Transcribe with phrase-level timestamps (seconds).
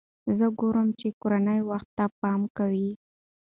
[0.37, 2.89] زه ګورم چې کورنۍ وخت ته پام کوي.